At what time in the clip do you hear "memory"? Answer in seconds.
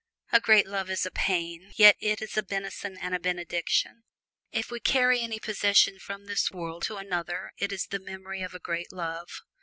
7.99-8.41